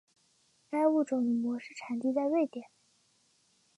[0.71, 2.65] 该物种的模式产地在瑞典。